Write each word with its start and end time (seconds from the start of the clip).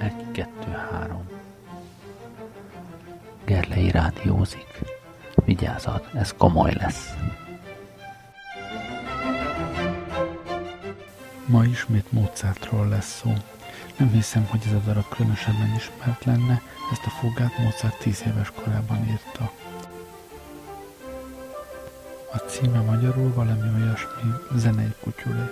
Egy, 0.00 0.30
kettő, 0.32 0.70
három. 0.70 1.28
Gerlei 3.44 3.90
rádiózik. 3.90 4.78
Vigyázat, 5.44 6.10
ez 6.14 6.34
komoly 6.36 6.72
lesz. 6.72 7.14
Ma 11.46 11.64
ismét 11.64 12.12
Mozartról 12.12 12.88
lesz 12.88 13.16
szó. 13.22 13.32
Nem 13.96 14.10
hiszem, 14.10 14.46
hogy 14.50 14.60
ez 14.66 14.72
a 14.72 14.80
darab 14.84 15.08
különösebben 15.08 15.74
ismert 15.76 16.24
lenne, 16.24 16.62
ezt 16.92 17.06
a 17.06 17.10
fogát 17.10 17.58
Mozart 17.58 17.98
tíz 17.98 18.22
éves 18.26 18.50
korában 18.50 19.08
írta. 19.08 19.52
A 22.32 22.36
címe 22.36 22.80
magyarul 22.80 23.32
valami 23.32 23.82
olyasmi 23.82 24.30
zenei 24.56 24.94
kutyulé. 25.00 25.44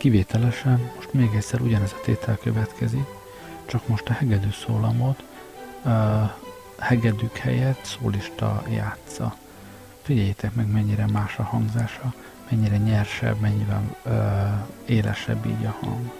Kivételesen 0.00 0.90
most 0.94 1.12
még 1.12 1.34
egyszer 1.34 1.60
ugyanez 1.60 1.92
a 1.92 2.00
tétel 2.04 2.36
következik, 2.36 3.04
csak 3.64 3.88
most 3.88 4.08
a 4.08 4.12
hegedű 4.12 4.50
szólamot 4.50 5.22
uh, 5.84 6.30
hegedűk 6.78 7.36
helyett 7.36 7.84
szólista 7.84 8.62
játsza. 8.68 9.36
Figyeljétek 10.02 10.54
meg, 10.54 10.72
mennyire 10.72 11.06
más 11.06 11.38
a 11.38 11.42
hangzása, 11.42 12.14
mennyire 12.48 12.76
nyersebb, 12.76 13.40
mennyivel 13.40 13.96
ö, 14.02 14.12
élesebb 14.86 15.46
így 15.46 15.64
a 15.64 15.76
hang. 15.80 16.19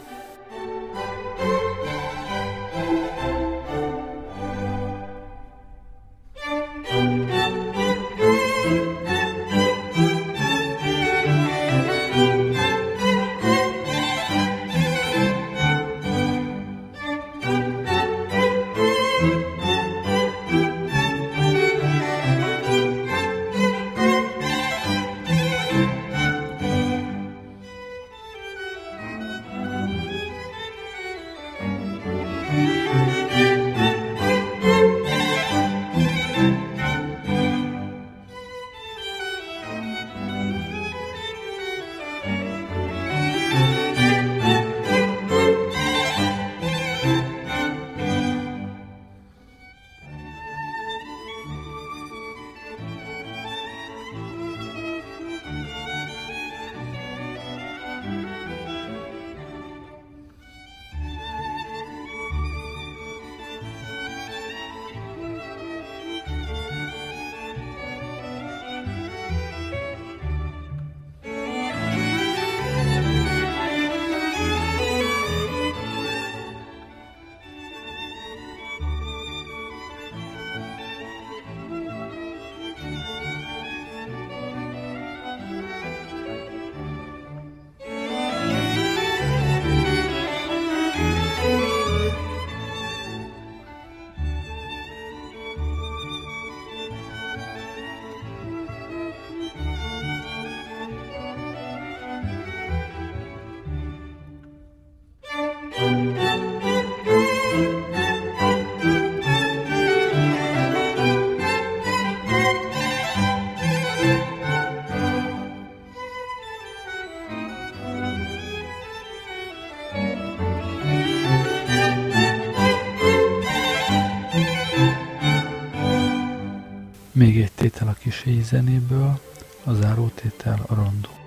Még 127.21 127.41
egy 127.41 127.53
tétel 127.53 127.89
a 127.89 127.93
kis 127.93 128.25
zenéből, 128.43 129.21
a 129.65 129.73
zárótétel 129.73 130.65
a 130.67 130.75
rondó. 130.75 131.20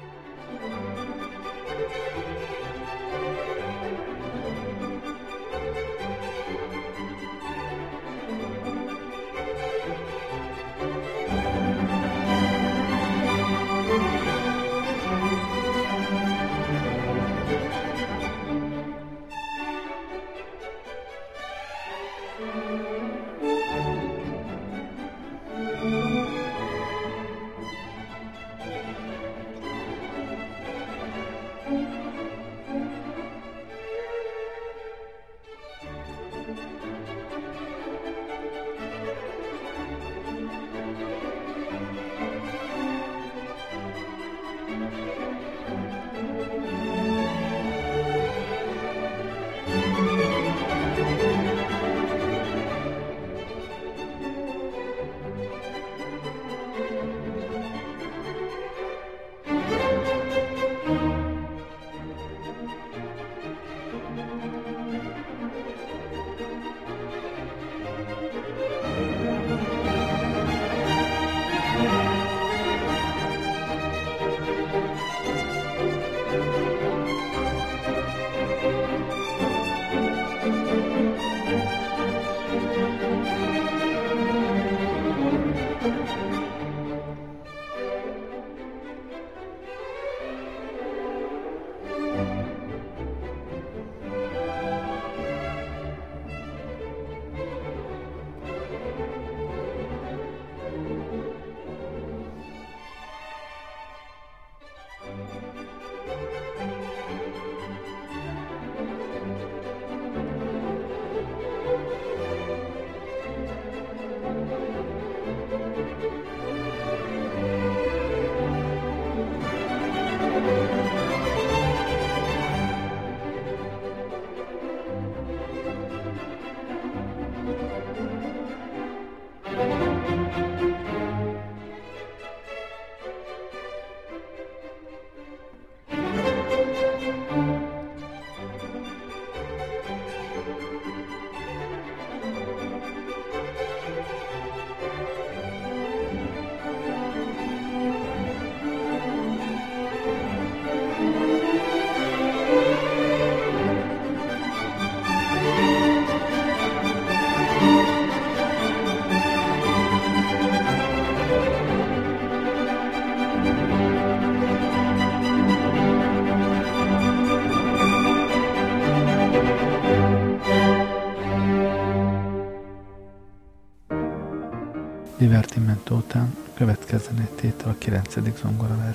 Tétel 177.35 177.71
a 177.71 177.75
9. 178.21 178.33
zongora 178.41 178.93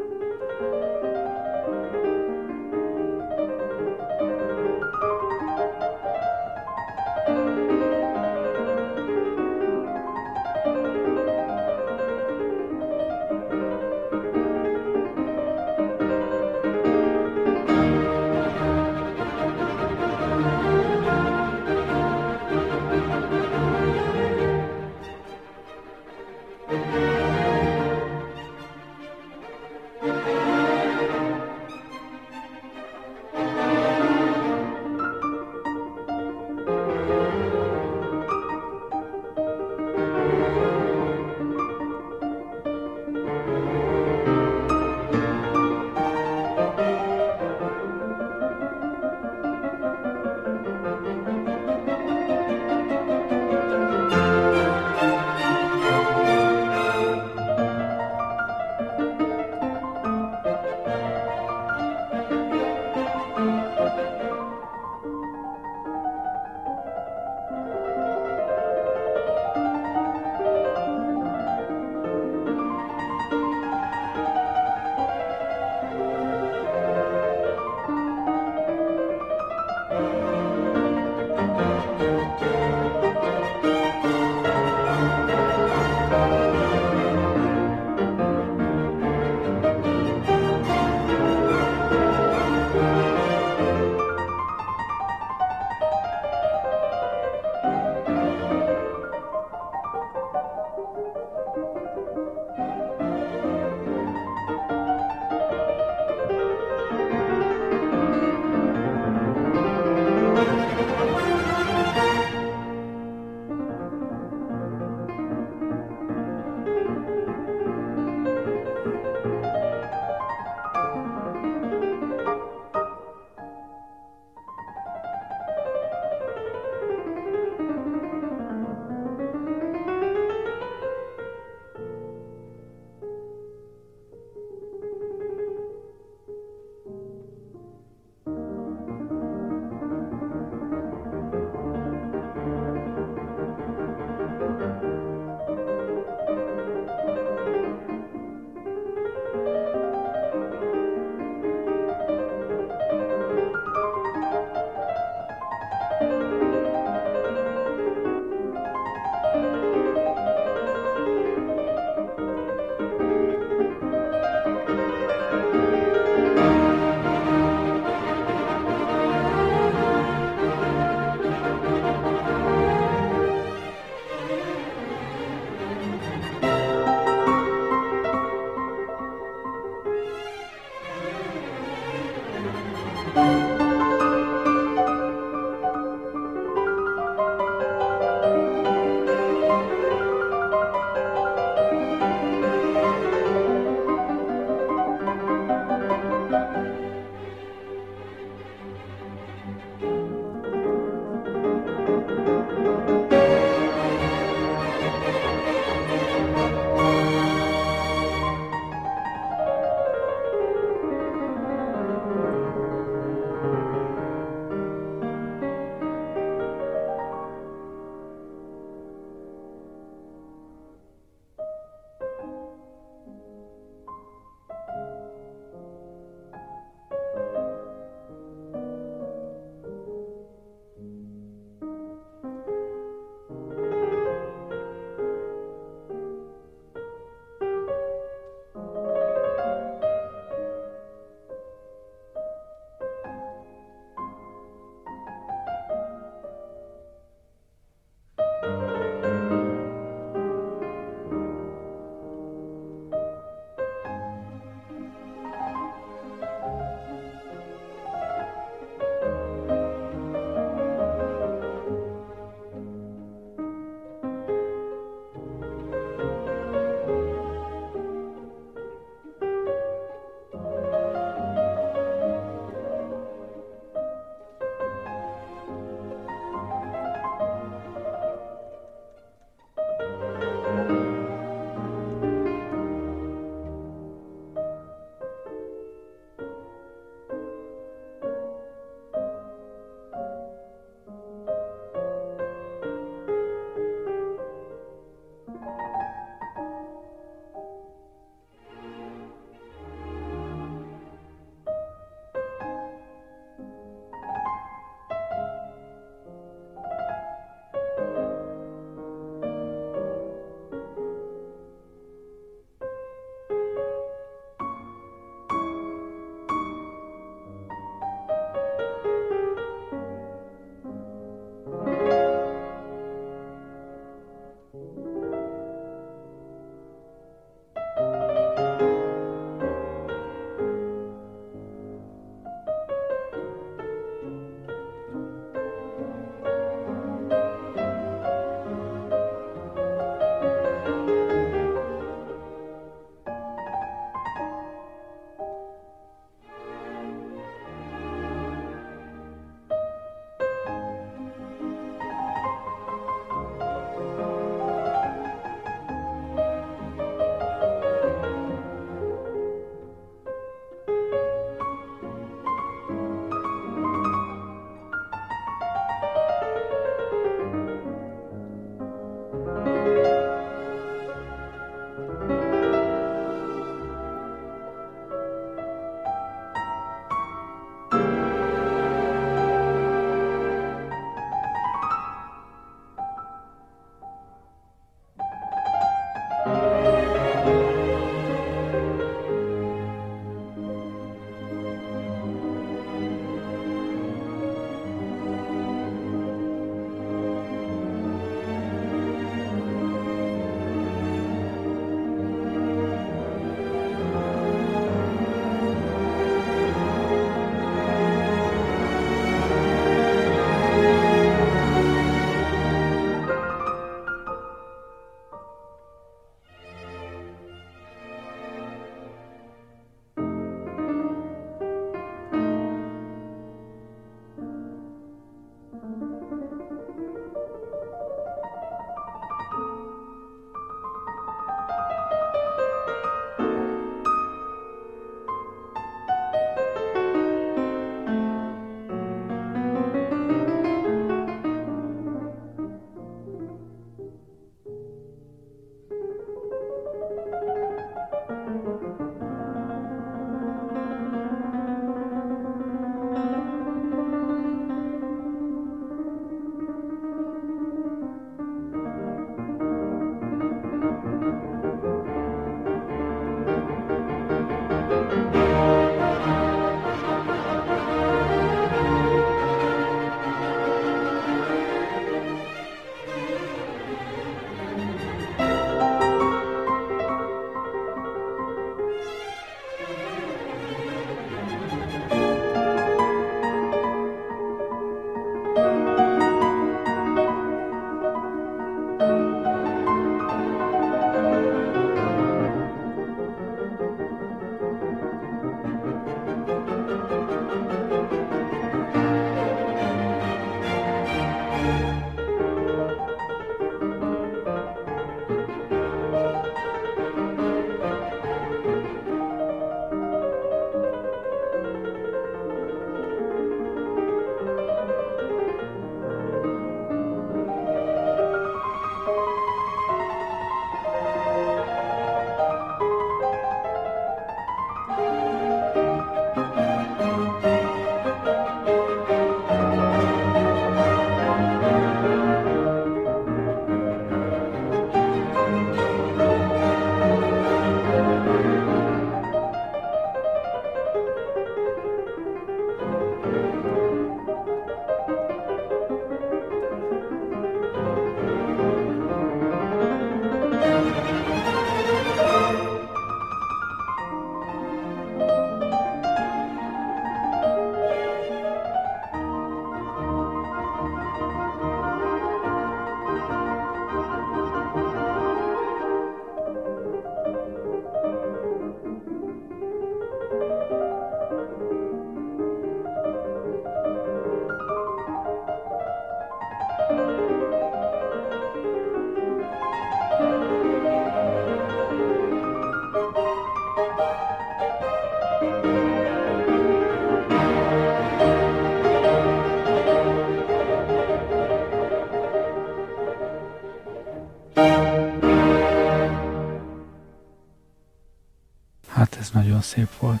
Ez 599.08 599.14
nagyon 599.14 599.40
szép 599.40 599.68
volt. 599.78 600.00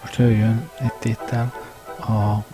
Most 0.00 0.16
jöjjön 0.16 0.70
egy 0.78 0.92
tétel 0.92 1.54
a 1.98 2.44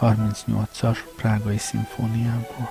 38-as 0.00 0.98
Prágai 1.16 1.58
szimfóniából. 1.58 2.70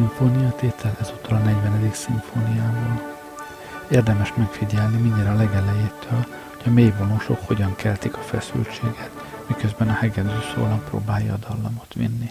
Szimfóniatétel, 0.00 0.96
ezúttal 1.00 1.36
a 1.36 1.38
40. 1.38 1.92
szimfóniából. 1.92 3.16
Érdemes 3.90 4.32
megfigyelni 4.36 4.96
mindjárt 4.96 5.28
a 5.28 5.34
legelejétől, 5.34 6.26
hogy 6.56 6.66
a 6.66 6.70
mélyvonósok 6.70 7.38
hogyan 7.46 7.76
keltik 7.76 8.16
a 8.16 8.20
feszültséget, 8.20 9.10
miközben 9.46 9.88
a 9.88 9.92
hegedű 9.92 10.28
szólam 10.54 10.84
próbálja 10.84 11.32
a 11.32 11.38
dallamot 11.48 11.94
vinni. 11.94 12.30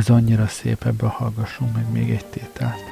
Ez 0.00 0.08
annyira 0.10 0.46
szép, 0.46 0.84
ebből 0.84 1.08
hallgassunk 1.08 1.74
meg 1.74 1.90
még 1.92 2.10
egy 2.10 2.24
tételt. 2.24 2.89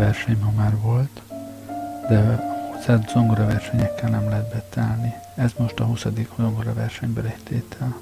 Verseny 0.00 0.38
ma 0.38 0.50
már 0.56 0.76
volt, 0.76 1.22
de 2.08 2.18
a 2.86 3.08
zongora 3.08 3.46
versenyekkel 3.46 4.10
nem 4.10 4.28
lehet 4.28 4.52
betállni. 4.52 5.14
Ez 5.34 5.52
most 5.58 5.80
a 5.80 5.84
20. 5.84 6.06
zongora 6.36 6.72
versenybe 6.72 7.20
léptétel. 7.20 7.96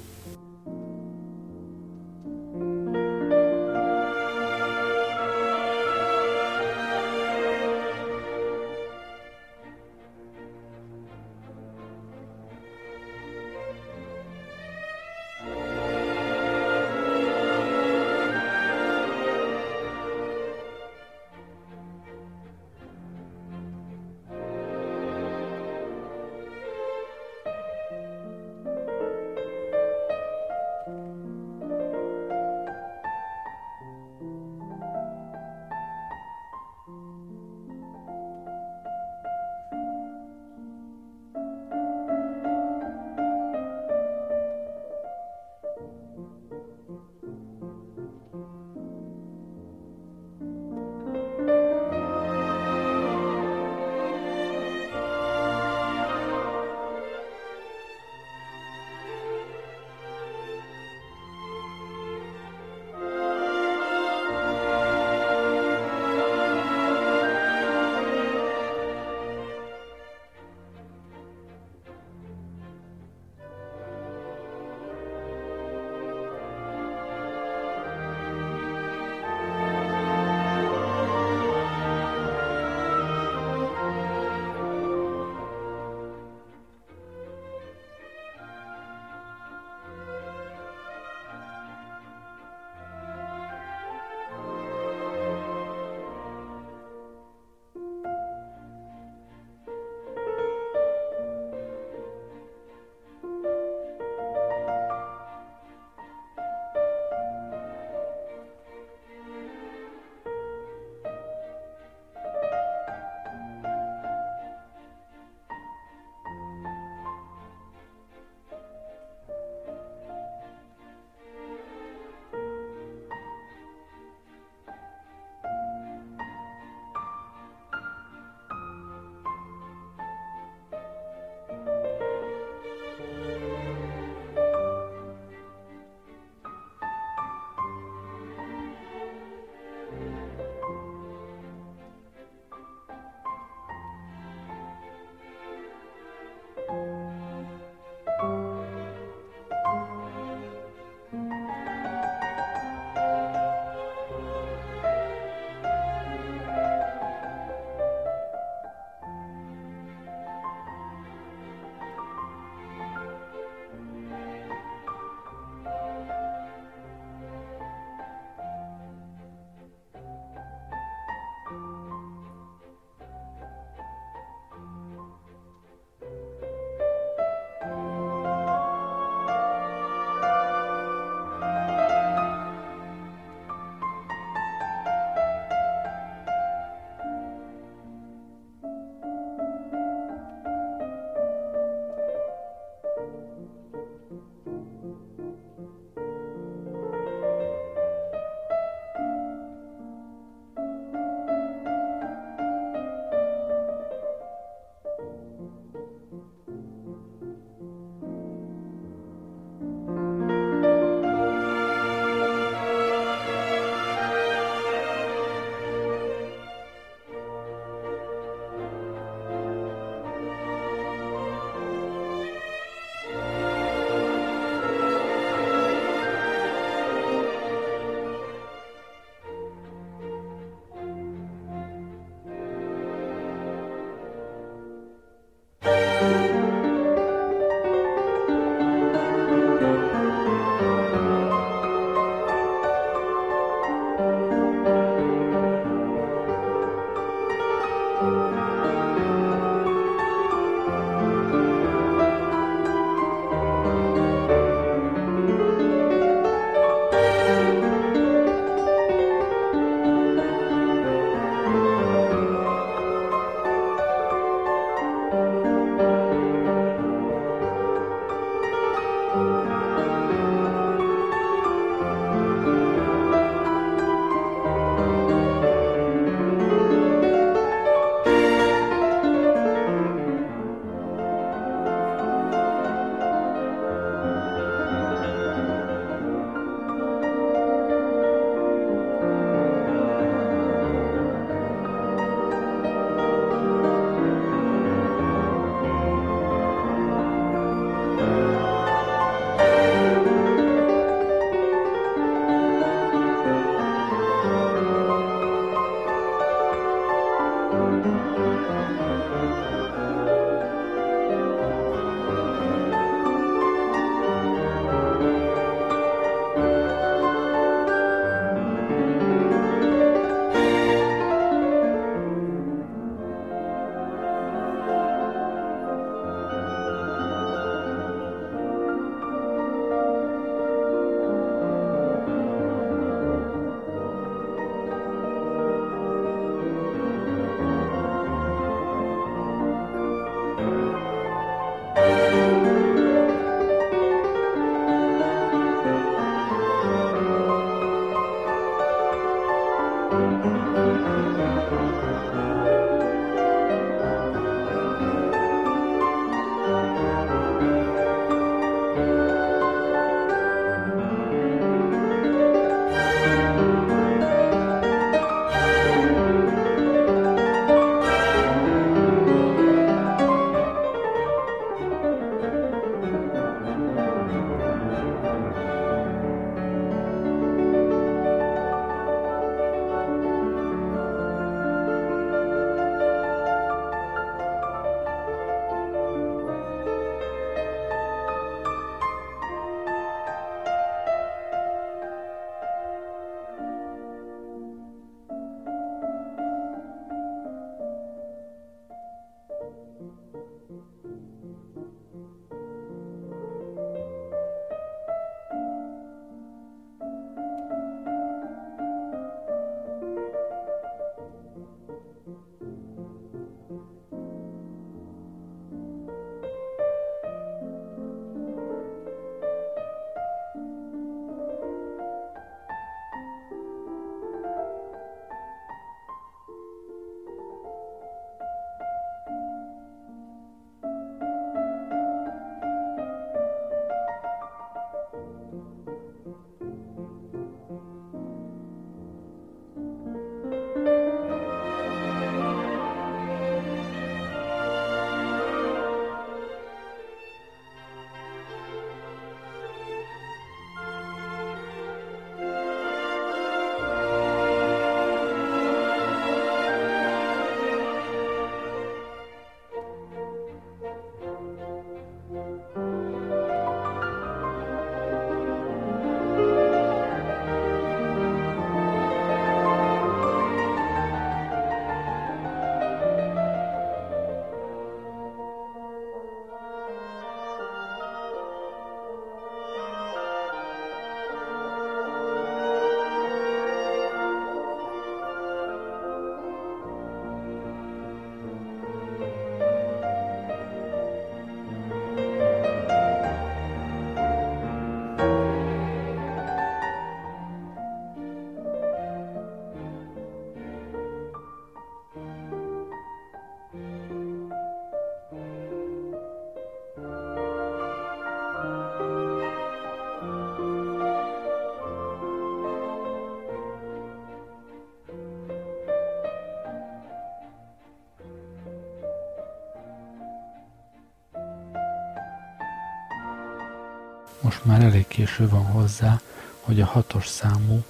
Most 524.21 524.45
már 524.45 524.61
elég 524.63 524.87
késő 524.87 525.29
van 525.29 525.45
hozzá, 525.45 525.99
hogy 526.39 526.61
a 526.61 526.65
hatos 526.65 527.07
számú 527.07 527.63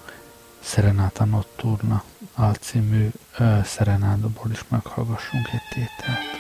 Serenata 0.60 1.26
Nocturna 1.26 2.04
alcímű 2.36 3.10
szerenádaból 3.64 4.52
is 4.52 4.64
meghallgassunk 4.70 5.48
egy 5.52 5.62
tételt. 5.74 6.40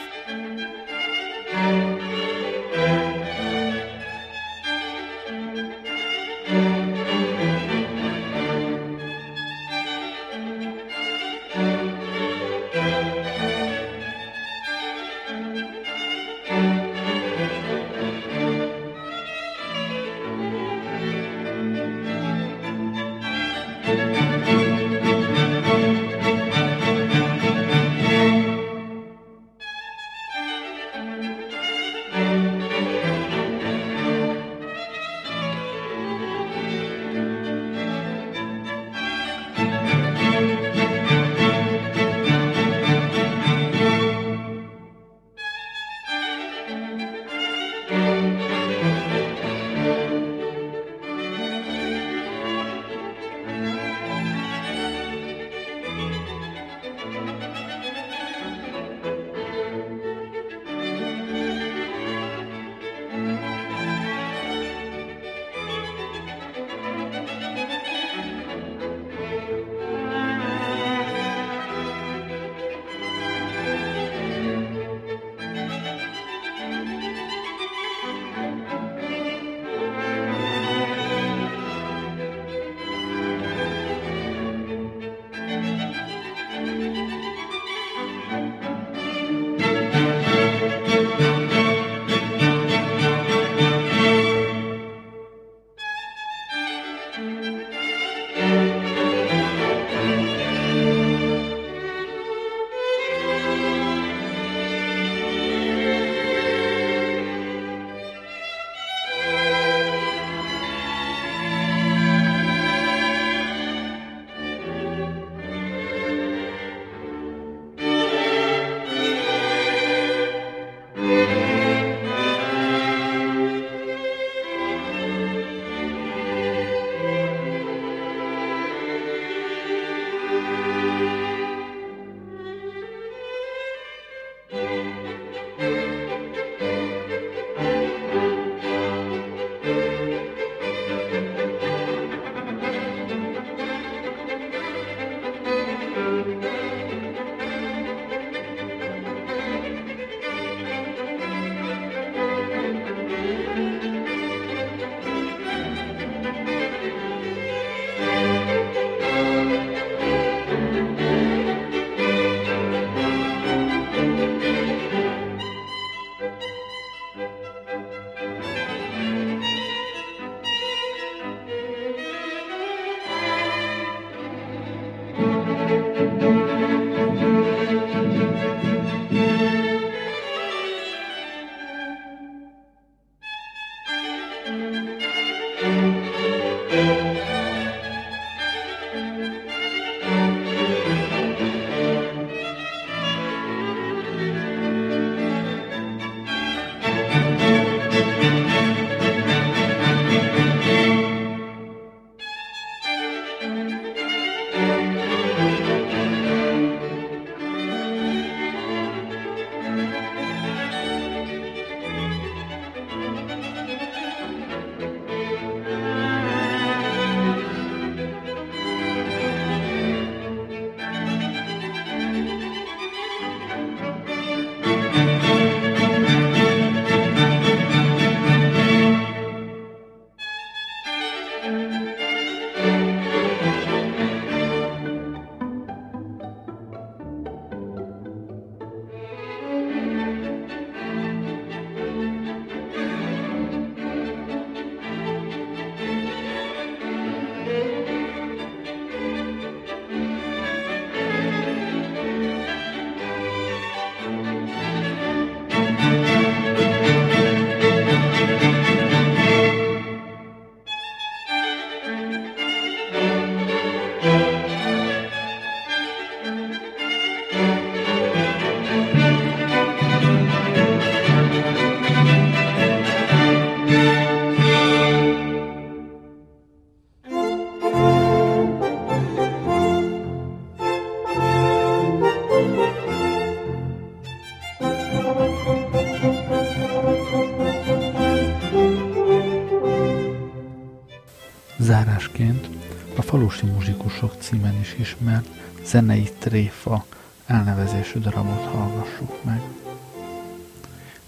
Zárásként 292.19 292.49
a 292.95 293.01
falusi 293.01 293.45
muzsikusok 293.45 294.15
címen 294.19 294.59
is 294.59 294.75
ismert 294.79 295.27
zenei 295.63 296.09
tréfa 296.19 296.85
elnevezésű 297.25 297.99
darabot 297.99 298.45
hallgassuk 298.45 299.23
meg. 299.23 299.41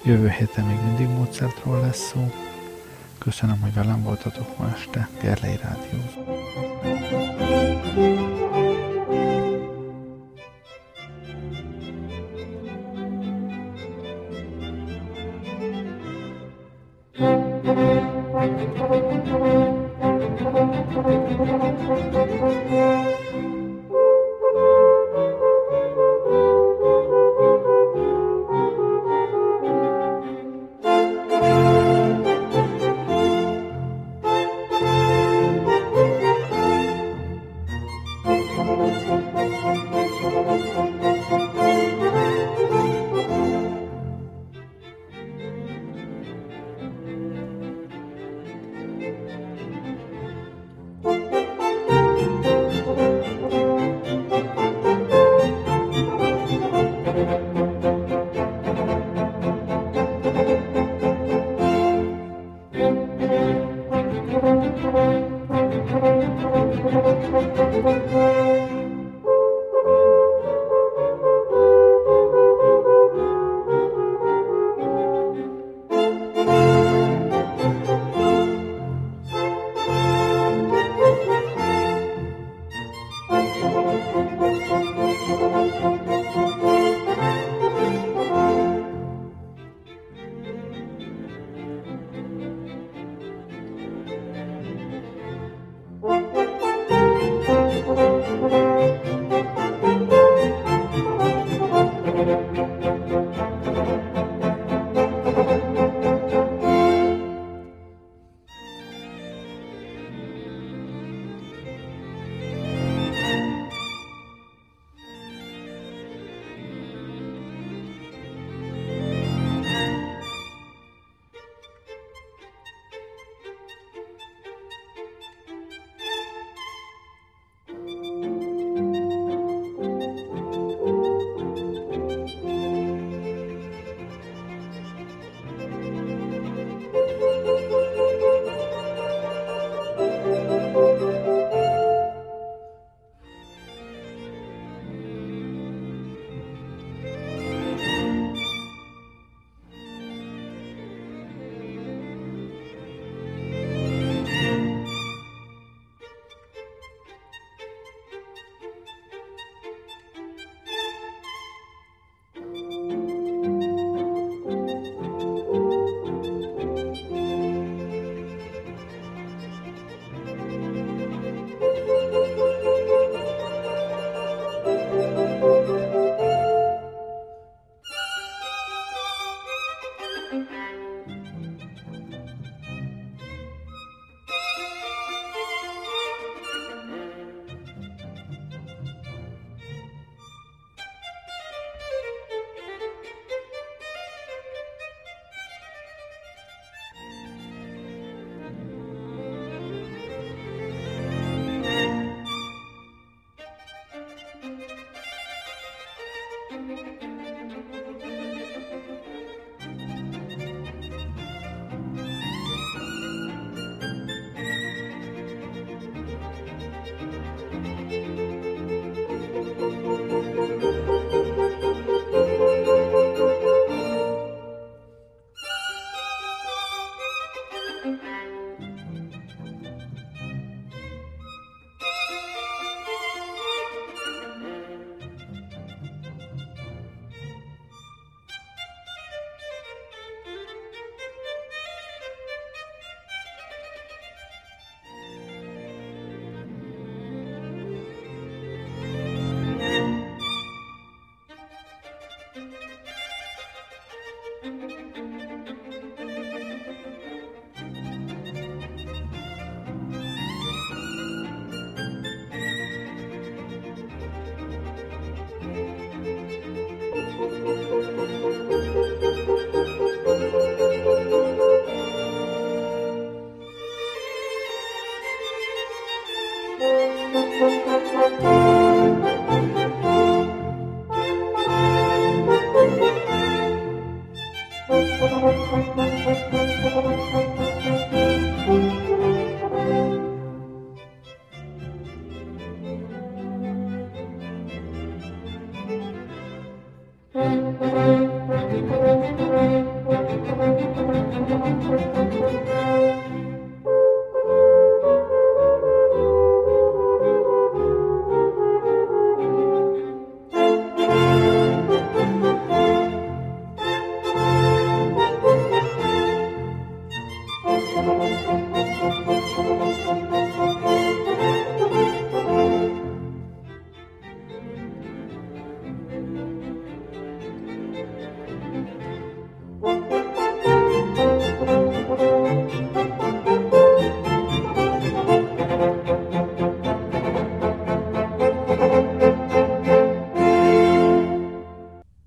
Jövő 0.04 0.30
héten 0.30 0.66
még 0.66 0.78
mindig 0.86 1.08
Mozartról 1.08 1.82
lesz 1.82 2.12
szó. 2.12 2.32
Köszönöm, 3.18 3.60
hogy 3.60 3.74
velem 3.74 4.04
voltatok 4.04 4.58
ma 4.58 4.72
este. 4.76 5.10
Gerlei 5.22 5.60
Rádió. 5.62 6.00
Thank 7.94 7.96
you. 7.96 8.21